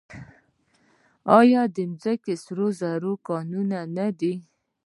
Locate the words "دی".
4.19-4.33